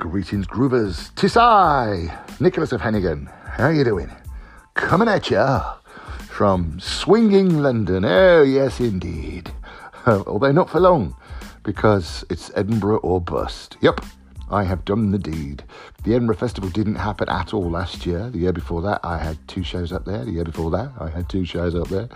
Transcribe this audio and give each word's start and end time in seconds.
Greetings, 0.00 0.46
groovers. 0.46 1.12
Tisai, 1.12 2.40
Nicholas 2.40 2.72
of 2.72 2.80
Hennigan. 2.80 3.30
How 3.50 3.66
are 3.66 3.72
you 3.74 3.84
doing? 3.84 4.10
Coming 4.72 5.08
at 5.08 5.30
ya 5.30 5.74
from 6.26 6.80
swinging 6.80 7.58
London. 7.58 8.06
Oh, 8.06 8.42
yes, 8.42 8.80
indeed. 8.80 9.52
Although 10.06 10.52
not 10.52 10.70
for 10.70 10.80
long, 10.80 11.14
because 11.64 12.24
it's 12.30 12.50
Edinburgh 12.56 13.00
or 13.00 13.20
bust. 13.20 13.76
Yep, 13.82 14.00
I 14.50 14.64
have 14.64 14.86
done 14.86 15.10
the 15.10 15.18
deed. 15.18 15.64
The 16.04 16.14
Edinburgh 16.14 16.36
Festival 16.36 16.70
didn't 16.70 16.94
happen 16.94 17.28
at 17.28 17.52
all 17.52 17.68
last 17.70 18.06
year. 18.06 18.30
The 18.30 18.38
year 18.38 18.54
before 18.54 18.80
that, 18.80 19.00
I 19.04 19.18
had 19.18 19.36
two 19.48 19.62
shows 19.62 19.92
up 19.92 20.06
there. 20.06 20.24
The 20.24 20.32
year 20.32 20.44
before 20.44 20.70
that, 20.70 20.92
I 20.98 21.10
had 21.10 21.28
two 21.28 21.44
shows 21.44 21.74
up 21.74 21.88
there. 21.88 22.08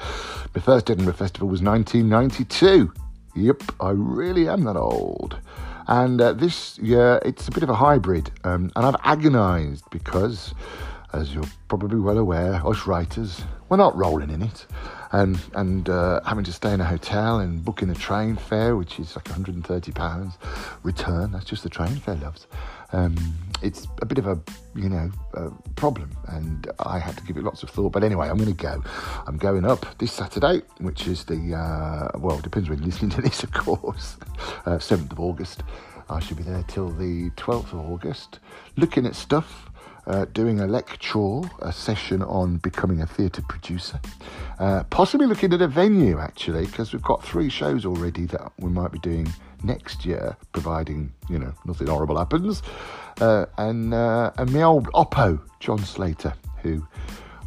My 0.54 0.62
first 0.62 0.90
Edinburgh 0.90 1.12
Festival 1.12 1.48
was 1.48 1.60
1992. 1.60 2.94
Yep, 3.36 3.62
I 3.78 3.90
really 3.90 4.48
am 4.48 4.64
that 4.64 4.76
old. 4.76 5.38
And 5.86 6.20
uh, 6.20 6.32
this 6.32 6.78
year, 6.78 7.20
it's 7.24 7.48
a 7.48 7.50
bit 7.50 7.62
of 7.62 7.68
a 7.68 7.74
hybrid. 7.74 8.30
Um, 8.44 8.70
and 8.76 8.86
I've 8.86 8.96
agonised 9.04 9.84
because, 9.90 10.54
as 11.14 11.34
you're 11.34 11.44
probably 11.68 11.98
well 12.00 12.18
aware, 12.18 12.54
us 12.66 12.86
writers, 12.86 13.42
we're 13.68 13.76
not 13.76 13.96
rolling 13.96 14.30
in 14.30 14.42
it. 14.42 14.66
And, 15.12 15.40
and 15.54 15.88
uh, 15.88 16.20
having 16.26 16.42
to 16.44 16.52
stay 16.52 16.72
in 16.72 16.80
a 16.80 16.84
hotel 16.84 17.38
and 17.38 17.64
booking 17.64 17.88
a 17.90 17.94
train 17.94 18.36
fare, 18.36 18.76
which 18.76 18.98
is 18.98 19.14
like 19.14 19.26
£130 19.26 20.34
return. 20.82 21.30
That's 21.30 21.44
just 21.44 21.62
the 21.62 21.68
train 21.68 21.94
fare, 21.96 22.16
loves. 22.16 22.48
Um, 22.92 23.16
it's 23.62 23.86
a 24.02 24.06
bit 24.06 24.18
of 24.18 24.26
a, 24.26 24.38
you 24.74 24.88
know, 24.88 25.10
a 25.34 25.50
problem, 25.76 26.10
and 26.28 26.70
I 26.80 26.98
had 26.98 27.16
to 27.16 27.24
give 27.24 27.36
it 27.36 27.44
lots 27.44 27.62
of 27.62 27.70
thought. 27.70 27.92
But 27.92 28.02
anyway, 28.02 28.28
I'm 28.28 28.36
going 28.36 28.54
to 28.54 28.62
go. 28.62 28.82
I'm 29.26 29.36
going 29.36 29.64
up 29.64 29.86
this 29.98 30.12
Saturday, 30.12 30.62
which 30.78 31.06
is 31.06 31.24
the, 31.24 31.54
uh, 31.54 32.18
well, 32.18 32.40
depends 32.40 32.68
when 32.68 32.78
you're 32.78 32.86
listening 32.86 33.12
to 33.12 33.22
this, 33.22 33.42
of 33.44 33.52
course, 33.52 34.16
uh, 34.66 34.78
7th 34.78 35.12
of 35.12 35.20
August. 35.20 35.62
I 36.08 36.20
should 36.20 36.36
be 36.36 36.42
there 36.42 36.64
till 36.68 36.90
the 36.90 37.30
12th 37.30 37.72
of 37.72 37.80
August, 37.80 38.40
looking 38.76 39.06
at 39.06 39.14
stuff 39.14 39.70
uh, 40.06 40.26
doing 40.26 40.60
a 40.60 40.66
lecture, 40.66 41.40
a 41.60 41.72
session 41.72 42.22
on 42.22 42.58
becoming 42.58 43.00
a 43.00 43.06
theatre 43.06 43.42
producer. 43.42 44.00
Uh, 44.58 44.84
possibly 44.84 45.26
looking 45.26 45.52
at 45.52 45.62
a 45.62 45.68
venue 45.68 46.18
actually, 46.18 46.66
because 46.66 46.92
we've 46.92 47.02
got 47.02 47.24
three 47.24 47.48
shows 47.48 47.84
already 47.86 48.26
that 48.26 48.52
we 48.58 48.70
might 48.70 48.92
be 48.92 48.98
doing 48.98 49.32
next 49.62 50.04
year, 50.04 50.36
providing 50.52 51.12
you 51.28 51.38
know 51.38 51.52
nothing 51.64 51.86
horrible 51.86 52.18
happens. 52.18 52.62
Uh, 53.20 53.46
and 53.58 53.94
uh, 53.94 54.30
and 54.36 54.52
my 54.52 54.62
old 54.62 54.86
Oppo, 54.92 55.40
John 55.60 55.78
Slater, 55.78 56.34
who 56.62 56.86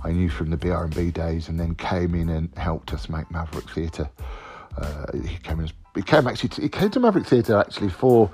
I 0.03 0.11
knew 0.11 0.29
from 0.29 0.49
the 0.49 0.57
BR&B 0.57 1.11
days, 1.11 1.49
and 1.49 1.59
then 1.59 1.75
came 1.75 2.15
in 2.15 2.29
and 2.29 2.49
helped 2.57 2.93
us 2.93 3.09
make 3.09 3.29
Maverick 3.29 3.69
Theatre. 3.69 4.09
Uh, 4.77 5.05
he 5.13 5.37
came 5.37 5.59
as 5.59 5.73
he 5.95 6.01
came 6.01 6.27
actually 6.27 6.49
to, 6.49 6.61
he 6.61 6.69
came 6.69 6.89
to 6.91 6.99
Maverick 6.99 7.25
Theatre 7.25 7.57
actually 7.57 7.89
for 7.89 8.29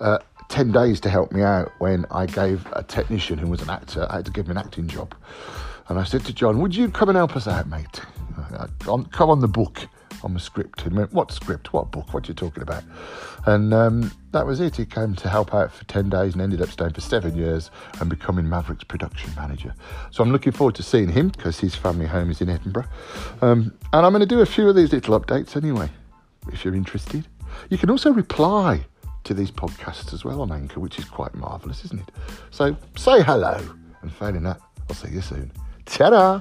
uh, 0.00 0.18
10 0.48 0.72
days 0.72 1.00
to 1.00 1.08
help 1.08 1.30
me 1.32 1.42
out 1.42 1.72
when 1.78 2.04
I 2.10 2.26
gave 2.26 2.66
a 2.72 2.82
technician 2.82 3.38
who 3.38 3.46
was 3.46 3.62
an 3.62 3.70
actor, 3.70 4.06
I 4.10 4.16
had 4.16 4.24
to 4.26 4.32
give 4.32 4.46
him 4.46 4.52
an 4.52 4.58
acting 4.58 4.88
job. 4.88 5.14
And 5.88 5.98
I 5.98 6.04
said 6.04 6.24
to 6.26 6.32
John, 6.32 6.60
Would 6.60 6.74
you 6.74 6.90
come 6.90 7.08
and 7.08 7.16
help 7.16 7.36
us 7.36 7.46
out, 7.46 7.68
mate? 7.68 8.00
come 9.12 9.30
on 9.30 9.40
the 9.40 9.48
book, 9.48 9.86
on 10.22 10.34
the 10.34 10.40
script. 10.40 10.82
He 10.82 10.88
went, 10.88 11.12
What 11.12 11.32
script? 11.32 11.72
What 11.72 11.90
book? 11.90 12.12
What 12.12 12.26
are 12.26 12.28
you 12.28 12.34
talking 12.34 12.62
about? 12.62 12.82
And 13.46 13.72
um, 13.72 14.12
that 14.32 14.46
was 14.46 14.60
it. 14.60 14.76
He 14.76 14.84
came 14.84 15.14
to 15.16 15.28
help 15.28 15.54
out 15.54 15.72
for 15.72 15.84
10 15.84 16.10
days 16.10 16.34
and 16.34 16.42
ended 16.42 16.62
up 16.62 16.70
staying 16.70 16.92
for 16.92 17.00
seven 17.00 17.36
years 17.36 17.70
and 18.00 18.10
becoming 18.10 18.48
Maverick's 18.48 18.84
production 18.84 19.32
manager. 19.36 19.74
So 20.10 20.22
I'm 20.22 20.32
looking 20.32 20.52
forward 20.52 20.74
to 20.76 20.82
seeing 20.82 21.08
him 21.08 21.28
because 21.28 21.58
his 21.58 21.74
family 21.74 22.06
home 22.06 22.30
is 22.30 22.40
in 22.40 22.48
Edinburgh. 22.48 22.86
Um, 23.40 23.72
and 23.92 24.06
I'm 24.06 24.12
going 24.12 24.20
to 24.20 24.26
do 24.26 24.40
a 24.40 24.46
few 24.46 24.68
of 24.68 24.76
these 24.76 24.92
little 24.92 25.18
updates 25.18 25.56
anyway, 25.56 25.88
if 26.52 26.64
you're 26.64 26.74
interested. 26.74 27.26
You 27.68 27.78
can 27.78 27.90
also 27.90 28.12
reply 28.12 28.84
to 29.24 29.34
these 29.34 29.50
podcasts 29.50 30.12
as 30.12 30.24
well 30.24 30.40
on 30.42 30.52
Anchor, 30.52 30.80
which 30.80 30.98
is 30.98 31.04
quite 31.04 31.34
marvellous, 31.34 31.84
isn't 31.84 32.00
it? 32.00 32.14
So 32.50 32.76
say 32.96 33.22
hello, 33.22 33.60
and 34.02 34.12
failing 34.12 34.42
that, 34.44 34.60
I'll 34.88 34.96
see 34.96 35.10
you 35.10 35.20
soon. 35.20 35.52
Ta-da! 35.84 36.40